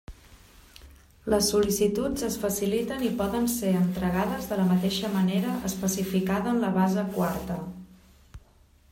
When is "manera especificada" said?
5.17-6.55